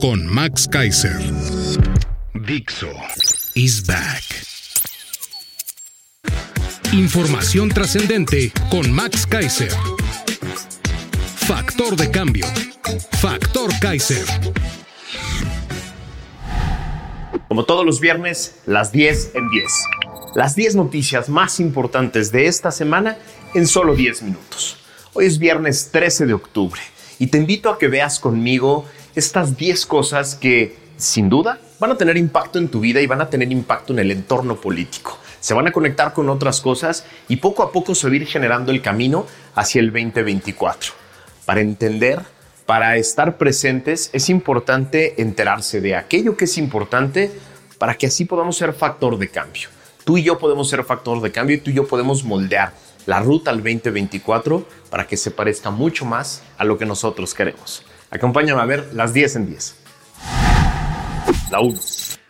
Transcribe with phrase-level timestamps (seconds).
[0.00, 1.18] con Max Kaiser.
[2.34, 2.90] Dixo
[3.54, 4.22] is back.
[6.92, 9.72] Información trascendente con Max Kaiser.
[11.36, 12.46] Factor de cambio.
[13.20, 14.24] Factor Kaiser.
[17.48, 19.64] Como todos los viernes, las 10 en 10.
[20.34, 23.18] Las 10 noticias más importantes de esta semana
[23.54, 24.76] en solo 10 minutos.
[25.14, 26.80] Hoy es viernes 13 de octubre
[27.18, 28.86] y te invito a que veas conmigo
[29.18, 33.20] estas 10 cosas que, sin duda, van a tener impacto en tu vida y van
[33.20, 35.18] a tener impacto en el entorno político.
[35.40, 38.26] Se van a conectar con otras cosas y poco a poco se va a ir
[38.26, 40.92] generando el camino hacia el 2024.
[41.44, 42.20] Para entender,
[42.64, 47.32] para estar presentes, es importante enterarse de aquello que es importante
[47.78, 49.68] para que así podamos ser factor de cambio.
[50.04, 52.72] Tú y yo podemos ser factor de cambio y tú y yo podemos moldear
[53.06, 57.82] la ruta al 2024 para que se parezca mucho más a lo que nosotros queremos.
[58.10, 59.76] Acompáñame a ver las 10 en 10.
[61.50, 61.78] La 1.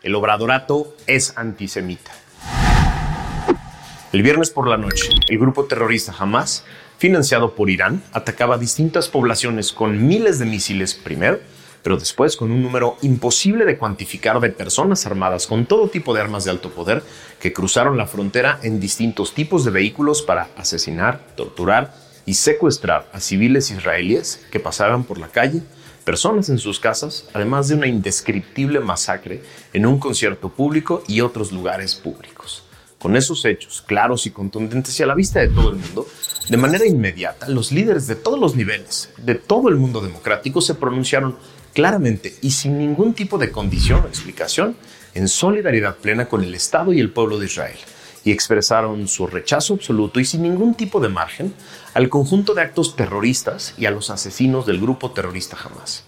[0.02, 2.10] El obradorato es antisemita.
[4.12, 6.64] El viernes por la noche, el grupo terrorista Hamas,
[6.98, 11.38] financiado por Irán, atacaba distintas poblaciones con miles de misiles primero,
[11.84, 16.20] pero después con un número imposible de cuantificar de personas armadas con todo tipo de
[16.20, 17.04] armas de alto poder
[17.38, 23.20] que cruzaron la frontera en distintos tipos de vehículos para asesinar, torturar y secuestrar a
[23.20, 25.62] civiles israelíes que pasaban por la calle,
[26.04, 31.52] personas en sus casas, además de una indescriptible masacre en un concierto público y otros
[31.52, 32.64] lugares públicos.
[32.98, 36.06] Con esos hechos claros y contundentes y a la vista de todo el mundo,
[36.50, 40.74] de manera inmediata, los líderes de todos los niveles, de todo el mundo democrático, se
[40.74, 41.34] pronunciaron
[41.72, 44.76] claramente y sin ningún tipo de condición o explicación
[45.14, 47.78] en solidaridad plena con el Estado y el pueblo de Israel
[48.24, 51.54] y expresaron su rechazo absoluto y sin ningún tipo de margen
[51.94, 56.04] al conjunto de actos terroristas y a los asesinos del grupo terrorista Hamas.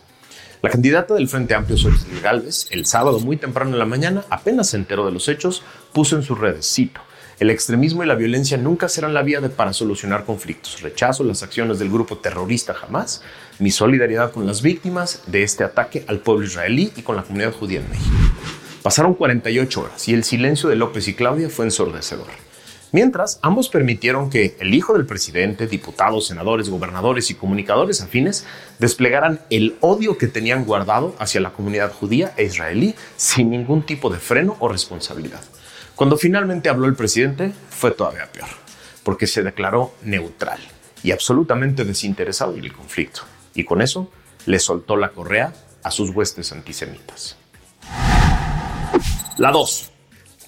[0.62, 4.69] La candidata del Frente Amplio, Xochitl Galvez, el sábado muy temprano en la mañana, apenas
[4.69, 5.62] se enteró de los hechos,
[5.93, 7.00] puso en sus redes, cito,
[7.41, 10.82] el extremismo y la violencia nunca serán la vía de para solucionar conflictos.
[10.82, 13.22] Rechazo las acciones del grupo terrorista Hamas,
[13.59, 17.54] mi solidaridad con las víctimas de este ataque al pueblo israelí y con la comunidad
[17.54, 18.15] judía en México.
[18.82, 22.28] Pasaron 48 horas y el silencio de López y Claudia fue ensordecedor.
[22.92, 28.46] Mientras, ambos permitieron que el hijo del presidente, diputados, senadores, gobernadores y comunicadores afines
[28.78, 34.08] desplegaran el odio que tenían guardado hacia la comunidad judía e israelí sin ningún tipo
[34.08, 35.42] de freno o responsabilidad.
[35.94, 38.48] Cuando finalmente habló el presidente, fue todavía peor,
[39.04, 40.58] porque se declaró neutral
[41.02, 43.20] y absolutamente desinteresado en el conflicto.
[43.54, 44.10] Y con eso
[44.47, 45.52] le soltó la correa
[45.82, 47.36] a sus huestes antisemitas.
[49.38, 49.91] La 2.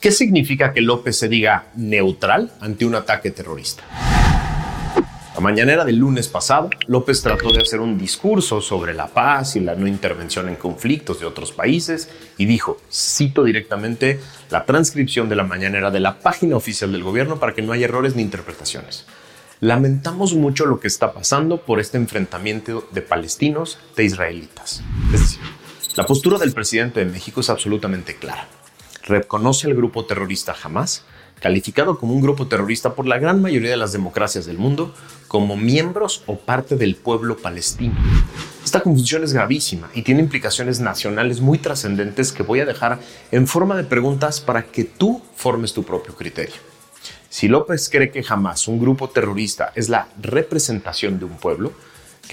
[0.00, 3.84] ¿Qué significa que López se diga neutral ante un ataque terrorista?
[5.34, 9.60] La mañanera del lunes pasado, López trató de hacer un discurso sobre la paz y
[9.60, 14.20] la no intervención en conflictos de otros países y dijo, cito directamente
[14.50, 17.86] la transcripción de la mañanera de la página oficial del gobierno para que no haya
[17.86, 19.06] errores ni interpretaciones.
[19.60, 24.82] Lamentamos mucho lo que está pasando por este enfrentamiento de palestinos de israelitas.
[25.14, 25.40] Es decir,
[25.96, 28.48] la postura del presidente de México es absolutamente clara
[29.02, 31.04] reconoce al grupo terrorista Hamas,
[31.40, 34.94] calificado como un grupo terrorista por la gran mayoría de las democracias del mundo,
[35.26, 37.96] como miembros o parte del pueblo palestino.
[38.64, 43.00] Esta confusión es gravísima y tiene implicaciones nacionales muy trascendentes que voy a dejar
[43.32, 46.54] en forma de preguntas para que tú formes tu propio criterio.
[47.28, 51.72] Si López cree que Hamas, un grupo terrorista, es la representación de un pueblo,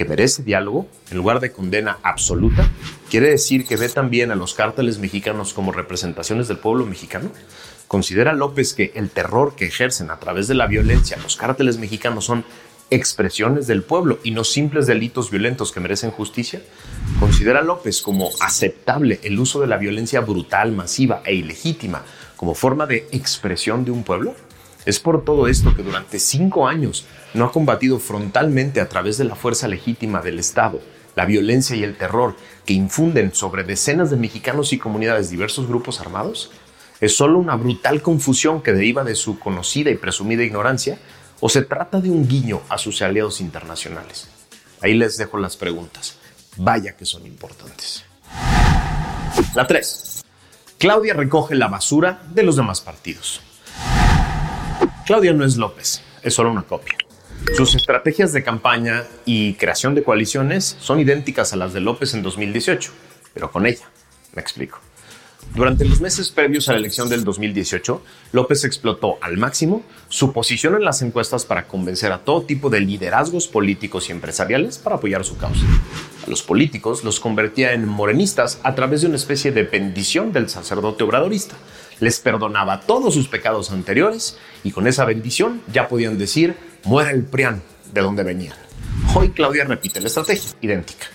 [0.00, 2.66] que merece diálogo en lugar de condena absoluta,
[3.10, 7.30] quiere decir que ve también a los cárteles mexicanos como representaciones del pueblo mexicano.
[7.86, 12.24] ¿Considera López que el terror que ejercen a través de la violencia los cárteles mexicanos
[12.24, 12.46] son
[12.88, 16.62] expresiones del pueblo y no simples delitos violentos que merecen justicia?
[17.18, 22.06] ¿Considera López como aceptable el uso de la violencia brutal, masiva e ilegítima
[22.36, 24.34] como forma de expresión de un pueblo?
[24.90, 29.22] Es por todo esto que durante cinco años no ha combatido frontalmente a través de
[29.24, 30.80] la fuerza legítima del Estado
[31.14, 32.34] la violencia y el terror
[32.66, 36.50] que infunden sobre decenas de mexicanos y comunidades diversos grupos armados?
[37.00, 40.98] ¿Es solo una brutal confusión que deriva de su conocida y presumida ignorancia?
[41.38, 44.26] ¿O se trata de un guiño a sus aliados internacionales?
[44.80, 46.16] Ahí les dejo las preguntas.
[46.56, 48.02] Vaya que son importantes.
[49.54, 50.24] La 3.
[50.78, 53.40] Claudia recoge la basura de los demás partidos.
[55.10, 56.96] Claudia no es López, es solo una copia.
[57.56, 62.22] Sus estrategias de campaña y creación de coaliciones son idénticas a las de López en
[62.22, 62.92] 2018,
[63.34, 63.90] pero con ella.
[64.36, 64.78] Me explico.
[65.52, 70.76] Durante los meses previos a la elección del 2018, López explotó al máximo su posición
[70.76, 75.24] en las encuestas para convencer a todo tipo de liderazgos políticos y empresariales para apoyar
[75.24, 75.66] su causa.
[76.24, 80.48] A los políticos los convertía en morenistas a través de una especie de bendición del
[80.48, 81.56] sacerdote obradorista.
[82.00, 87.24] Les perdonaba todos sus pecados anteriores y con esa bendición ya podían decir, muera el
[87.24, 87.62] prián
[87.92, 88.56] de donde venían.
[89.14, 91.06] Hoy Claudia repite la estrategia, idéntica.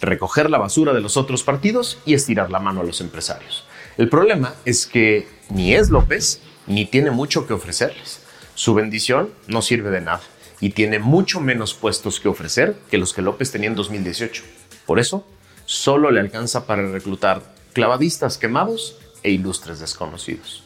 [0.00, 3.64] Recoger la basura de los otros partidos y estirar la mano a los empresarios.
[3.96, 8.20] El problema es que ni es López ni tiene mucho que ofrecerles.
[8.54, 10.22] Su bendición no sirve de nada
[10.60, 14.42] y tiene mucho menos puestos que ofrecer que los que López tenía en 2018.
[14.84, 15.26] Por eso,
[15.64, 17.42] solo le alcanza para reclutar
[17.72, 20.62] clavadistas quemados e ilustres desconocidos.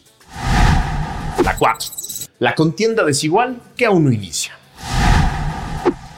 [1.43, 1.89] La 4.
[2.41, 4.59] La contienda desigual que aún no inicia.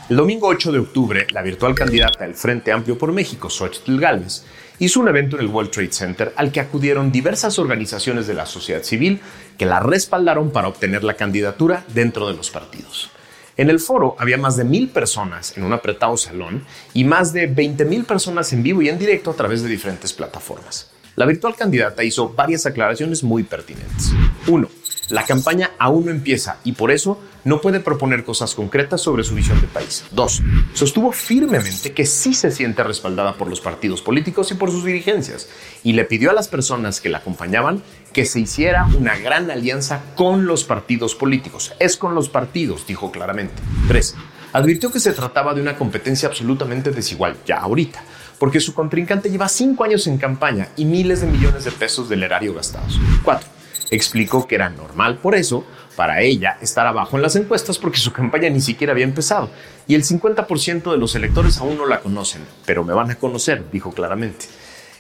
[0.09, 4.45] El domingo 8 de octubre, la virtual candidata del Frente Amplio por México, Xochitl Gálvez,
[4.81, 8.47] hizo un evento en el World Trade Center al que acudieron diversas organizaciones de la
[8.47, 9.21] sociedad civil
[9.57, 13.11] que la respaldaron para obtener la candidatura dentro de los partidos.
[13.57, 16.65] En el foro había más de mil personas en un apretado salón
[16.95, 20.13] y más de 20 mil personas en vivo y en directo a través de diferentes
[20.13, 20.91] plataformas.
[21.17, 24.13] La virtual candidata hizo varias aclaraciones muy pertinentes.
[24.47, 24.69] 1.
[25.11, 29.35] La campaña aún no empieza y por eso no puede proponer cosas concretas sobre su
[29.35, 30.05] visión de país.
[30.13, 30.41] Dos,
[30.73, 35.49] sostuvo firmemente que sí se siente respaldada por los partidos políticos y por sus dirigencias
[35.83, 37.83] y le pidió a las personas que la acompañaban
[38.13, 41.73] que se hiciera una gran alianza con los partidos políticos.
[41.81, 43.61] Es con los partidos, dijo claramente.
[43.89, 44.15] Tres,
[44.53, 48.03] advirtió que se trataba de una competencia absolutamente desigual, ya ahorita,
[48.41, 52.23] porque su contrincante lleva cinco años en campaña y miles de millones de pesos del
[52.23, 52.99] erario gastados.
[53.23, 53.47] Cuatro,
[53.91, 58.13] explicó que era normal por eso para ella estar abajo en las encuestas porque su
[58.13, 59.51] campaña ni siquiera había empezado
[59.87, 63.63] y el 50% de los electores aún no la conocen, pero me van a conocer,
[63.71, 64.47] dijo claramente.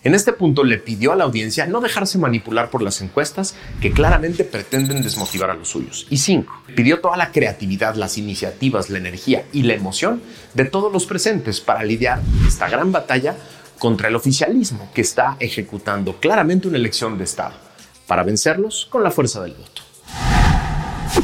[0.02, 3.92] En este punto le pidió a la audiencia no dejarse manipular por las encuestas que
[3.92, 6.06] claramente pretenden desmotivar a los suyos.
[6.08, 10.22] Y cinco, pidió toda la creatividad, las iniciativas, la energía y la emoción
[10.54, 13.36] de todos los presentes para lidiar esta gran batalla
[13.78, 17.54] contra el oficialismo que está ejecutando claramente una elección de Estado
[18.06, 19.82] para vencerlos con la fuerza del voto.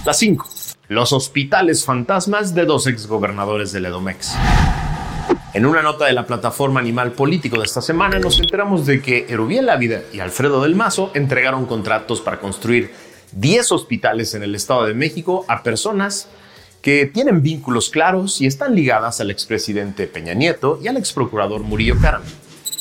[0.05, 0.49] La 5.
[0.89, 4.35] Los hospitales fantasmas de dos exgobernadores del Edomex.
[5.57, 9.25] En una nota de la plataforma Animal Político de esta semana nos enteramos de que
[9.27, 12.93] Erubiel Ávila y Alfredo del Mazo entregaron contratos para construir
[13.33, 16.29] 10 hospitales en el Estado de México a personas
[16.83, 21.99] que tienen vínculos claros y están ligadas al expresidente Peña Nieto y al exprocurador Murillo
[22.03, 22.21] Caram.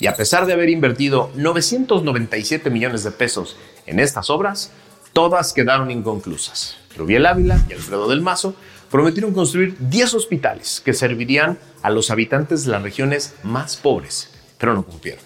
[0.02, 3.56] Y a pesar de haber invertido 997 millones de pesos
[3.86, 4.74] en estas obras,
[5.14, 6.76] todas quedaron inconclusas.
[6.98, 8.54] Rubiel Ávila y Alfredo del Mazo
[8.90, 14.74] prometieron construir 10 hospitales que servirían a los habitantes de las regiones más pobres, pero
[14.74, 15.24] no cumplieron.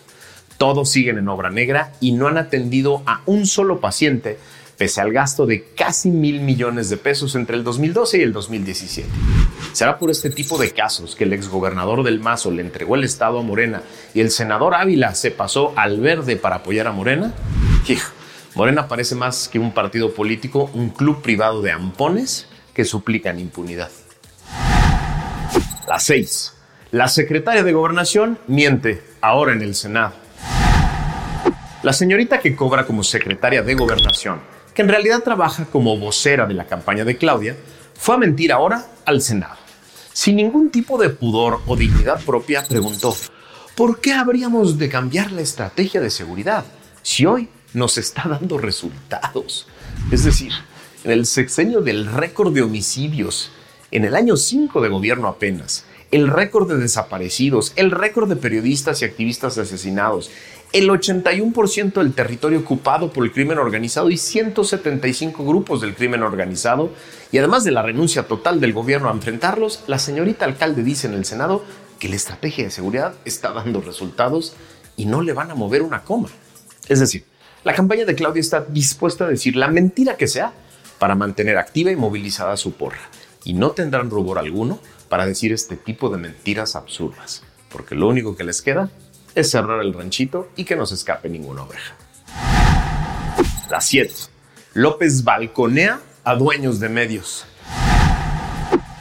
[0.58, 4.38] Todos siguen en obra negra y no han atendido a un solo paciente
[4.80, 9.10] pese al gasto de casi mil millones de pesos entre el 2012 y el 2017.
[9.74, 13.40] ¿Será por este tipo de casos que el exgobernador del Mazo le entregó el Estado
[13.40, 17.34] a Morena y el senador Ávila se pasó al verde para apoyar a Morena?
[17.90, 18.12] Hijo,
[18.56, 22.48] Morena parece más que un partido político, un club privado de ampones
[22.80, 23.92] que suplican impunidad.
[25.86, 26.54] La 6.
[26.92, 30.14] La secretaria de Gobernación miente ahora en el Senado.
[31.84, 34.40] La señorita que cobra como secretaria de Gobernación
[34.74, 37.58] que en realidad trabaja como vocera de la campaña de Claudia,
[37.96, 39.58] fue a mentir ahora al Senado.
[40.14, 43.14] Sin ningún tipo de pudor o dignidad propia, preguntó,
[43.76, 46.64] ¿por qué habríamos de cambiar la estrategia de seguridad
[47.02, 49.68] si hoy nos está dando resultados?
[50.12, 50.54] Es decir,
[51.14, 53.52] el sexenio del récord de homicidios,
[53.92, 59.02] en el año 5 de gobierno apenas, el récord de desaparecidos, el récord de periodistas
[59.02, 60.32] y activistas asesinados,
[60.72, 66.92] el 81% del territorio ocupado por el crimen organizado y 175 grupos del crimen organizado,
[67.32, 71.14] y además de la renuncia total del gobierno a enfrentarlos, la señorita alcalde dice en
[71.14, 71.64] el Senado
[72.00, 74.54] que la estrategia de seguridad está dando resultados
[74.96, 76.30] y no le van a mover una coma.
[76.88, 77.26] Es decir,
[77.64, 80.54] la campaña de Claudia está dispuesta a decir la mentira que sea
[81.00, 83.10] para mantener activa y movilizada su porra,
[83.44, 88.36] y no tendrán rubor alguno para decir este tipo de mentiras absurdas, porque lo único
[88.36, 88.90] que les queda
[89.34, 91.96] es cerrar el ranchito y que no se escape ninguna oveja.
[93.70, 94.14] La 7.
[94.74, 97.46] López balconea a dueños de medios.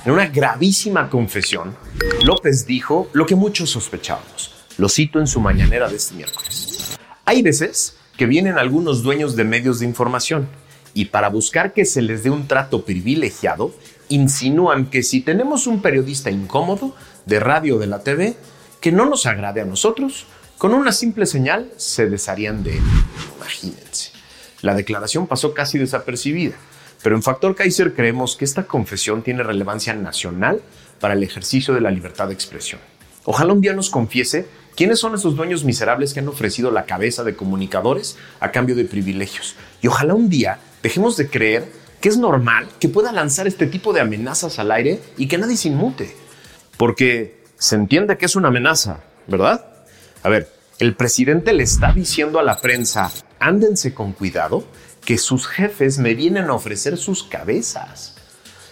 [0.04, 1.76] En una gravísima confesión,
[2.22, 4.54] López dijo lo que muchos sospechábamos.
[4.78, 6.96] Lo cito en su mañanera de este miércoles.
[7.24, 10.48] Hay veces que vienen algunos dueños de medios de información
[10.98, 13.72] y para buscar que se les dé un trato privilegiado,
[14.08, 16.92] insinúan que si tenemos un periodista incómodo
[17.24, 18.34] de radio o de la TV
[18.80, 20.26] que no nos agrade a nosotros,
[20.58, 22.82] con una simple señal se desharían de él.
[23.36, 24.10] Imagínense.
[24.60, 26.56] La declaración pasó casi desapercibida,
[27.00, 30.60] pero en Factor Kaiser creemos que esta confesión tiene relevancia nacional
[30.98, 32.80] para el ejercicio de la libertad de expresión.
[33.22, 34.48] Ojalá un día nos confiese
[34.78, 38.84] quiénes son esos dueños miserables que han ofrecido la cabeza de comunicadores a cambio de
[38.84, 39.56] privilegios.
[39.82, 41.68] Y ojalá un día dejemos de creer
[42.00, 45.56] que es normal que pueda lanzar este tipo de amenazas al aire y que nadie
[45.56, 46.14] se inmute.
[46.76, 49.66] Porque se entiende que es una amenaza, ¿verdad?
[50.22, 54.64] A ver, el presidente le está diciendo a la prensa, ándense con cuidado,
[55.04, 58.14] que sus jefes me vienen a ofrecer sus cabezas.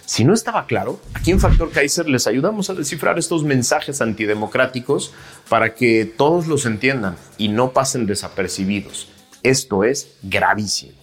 [0.07, 5.13] Si no estaba claro, aquí en Factor Kaiser les ayudamos a descifrar estos mensajes antidemocráticos
[5.49, 9.09] para que todos los entiendan y no pasen desapercibidos.
[9.43, 10.93] Esto es gravísimo.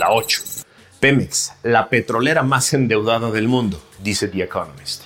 [0.00, 0.42] La 8.
[0.98, 5.04] Pemex, la petrolera más endeudada del mundo, dice The Economist.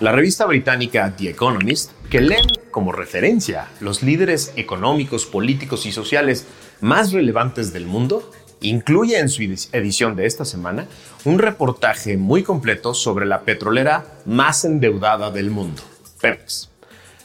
[0.00, 6.46] La revista británica The Economist, que leen como referencia los líderes económicos, políticos y sociales
[6.80, 8.32] más relevantes del mundo,
[8.68, 10.86] incluye en su edición de esta semana
[11.24, 15.82] un reportaje muy completo sobre la petrolera más endeudada del mundo,
[16.20, 16.70] Pemex.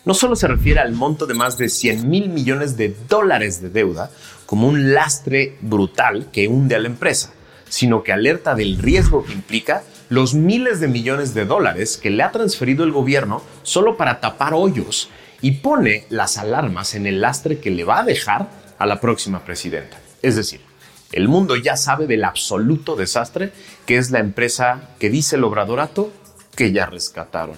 [0.05, 3.69] No solo se refiere al monto de más de 100 mil millones de dólares de
[3.69, 4.09] deuda
[4.45, 7.33] como un lastre brutal que hunde a la empresa,
[7.67, 12.23] sino que alerta del riesgo que implica los miles de millones de dólares que le
[12.23, 15.09] ha transferido el gobierno solo para tapar hoyos
[15.41, 19.45] y pone las alarmas en el lastre que le va a dejar a la próxima
[19.45, 19.99] presidenta.
[20.21, 20.61] Es decir,
[21.11, 23.51] el mundo ya sabe del absoluto desastre
[23.85, 26.11] que es la empresa que dice el obradorato
[26.55, 27.57] que ya rescataron.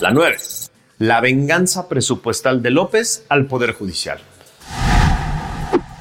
[0.00, 0.36] La 9.
[0.98, 4.18] La venganza presupuestal de López al Poder Judicial.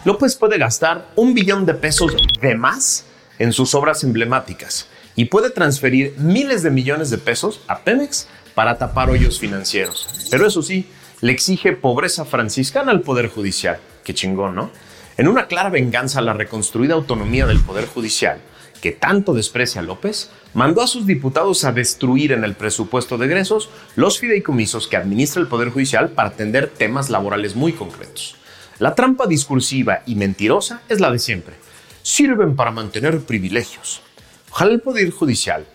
[0.05, 3.05] López puede gastar un billón de pesos de más
[3.37, 8.77] en sus obras emblemáticas y puede transferir miles de millones de pesos a Pemex para
[8.77, 10.27] tapar hoyos financieros.
[10.31, 10.87] Pero eso sí,
[11.21, 13.79] le exige pobreza franciscana al Poder Judicial.
[14.03, 14.71] Qué chingón, ¿no?
[15.19, 18.39] En una clara venganza a la reconstruida autonomía del Poder Judicial,
[18.81, 23.69] que tanto desprecia López, mandó a sus diputados a destruir en el presupuesto de egresos
[23.97, 28.37] los fideicomisos que administra el Poder Judicial para atender temas laborales muy concretos.
[28.77, 31.55] La trampa discursiva y mentirosa es la de siempre
[32.01, 34.01] sirven para mantener privilegios.
[34.51, 35.65] Ojalá el Poder Judicial,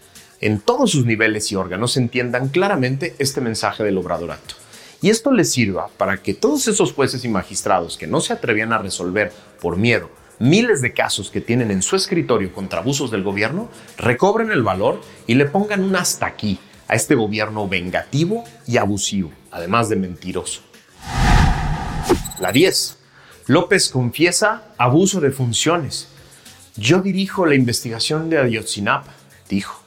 [0.40, 4.63] en todos sus niveles y órganos, entiendan claramente este mensaje del obradorato.
[5.04, 8.72] Y esto les sirva para que todos esos jueces y magistrados que no se atrevían
[8.72, 10.08] a resolver por miedo
[10.38, 13.68] miles de casos que tienen en su escritorio contra abusos del gobierno,
[13.98, 16.58] recobren el valor y le pongan un hasta aquí
[16.88, 20.62] a este gobierno vengativo y abusivo, además de mentiroso.
[22.40, 22.96] La 10.
[23.48, 26.08] López confiesa abuso de funciones.
[26.76, 29.12] Yo dirijo la investigación de Ayotzinapa,
[29.50, 29.83] dijo.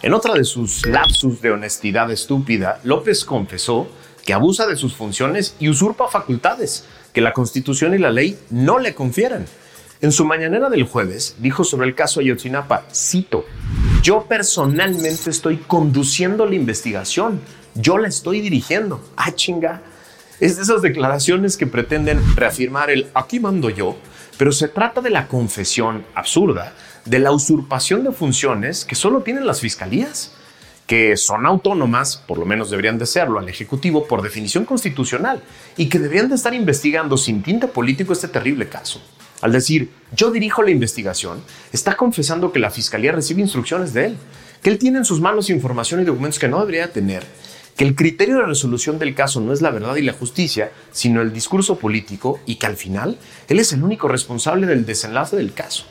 [0.00, 3.88] En otra de sus lapsus de honestidad estúpida, López confesó
[4.24, 8.78] que abusa de sus funciones y usurpa facultades que la Constitución y la ley no
[8.78, 9.46] le confieren.
[10.00, 13.44] En su mañanera del jueves dijo sobre el caso Ayotzinapa, cito,
[14.00, 17.40] yo personalmente estoy conduciendo la investigación,
[17.74, 19.04] yo la estoy dirigiendo.
[19.16, 19.82] Ah, chinga.
[20.38, 23.96] Es de esas declaraciones que pretenden reafirmar el aquí mando yo
[24.38, 26.72] pero se trata de la confesión absurda
[27.08, 30.34] de la usurpación de funciones que solo tienen las fiscalías,
[30.86, 35.42] que son autónomas, por lo menos deberían de serlo, al Ejecutivo por definición constitucional,
[35.76, 39.00] y que deberían de estar investigando sin tinte político este terrible caso.
[39.40, 44.16] Al decir, yo dirijo la investigación, está confesando que la Fiscalía recibe instrucciones de él,
[44.62, 47.24] que él tiene en sus manos información y documentos que no debería tener
[47.76, 51.22] que el criterio de resolución del caso no es la verdad y la justicia, sino
[51.22, 55.52] el discurso político y que al final él es el único responsable del desenlace del
[55.54, 55.84] caso.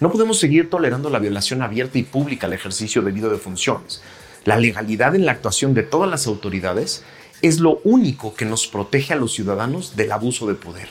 [0.00, 4.02] No podemos seguir tolerando la violación abierta y pública al ejercicio debido de funciones.
[4.44, 7.04] La legalidad en la actuación de todas las autoridades
[7.42, 10.88] es lo único que nos protege a los ciudadanos del abuso de poder.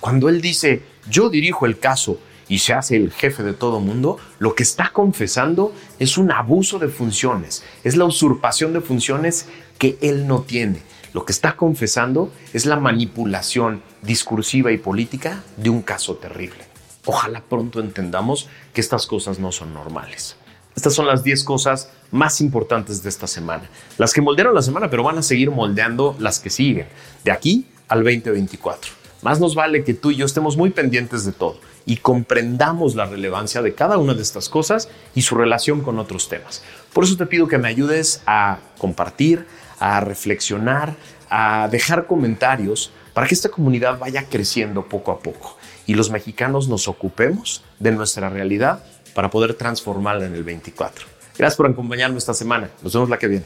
[0.00, 4.16] Cuando él dice, yo dirijo el caso y se hace el jefe de todo mundo,
[4.38, 9.98] lo que está confesando es un abuso de funciones, es la usurpación de funciones que
[10.00, 10.80] él no tiene.
[11.12, 16.67] Lo que está confesando es la manipulación discursiva y política de un caso terrible.
[17.10, 20.36] Ojalá pronto entendamos que estas cosas no son normales.
[20.76, 23.62] Estas son las 10 cosas más importantes de esta semana.
[23.96, 26.86] Las que moldearon la semana, pero van a seguir moldeando las que siguen,
[27.24, 28.92] de aquí al 2024.
[29.22, 33.06] Más nos vale que tú y yo estemos muy pendientes de todo y comprendamos la
[33.06, 36.62] relevancia de cada una de estas cosas y su relación con otros temas.
[36.92, 39.46] Por eso te pido que me ayudes a compartir,
[39.78, 40.94] a reflexionar,
[41.30, 45.57] a dejar comentarios para que esta comunidad vaya creciendo poco a poco
[45.88, 51.06] y los mexicanos nos ocupemos de nuestra realidad para poder transformarla en el 24.
[51.36, 52.70] Gracias por acompañarme esta semana.
[52.82, 53.44] Nos vemos la que viene.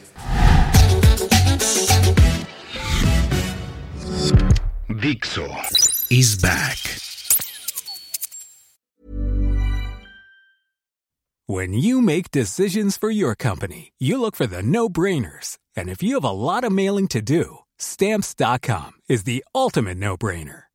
[4.89, 5.47] Dixo
[6.09, 6.77] is back.
[11.45, 15.57] When you make decisions for your company, you look for the no-brainers.
[15.75, 20.63] And if you have a lot of mailing to do, stamps.com is the ultimate no-brainer.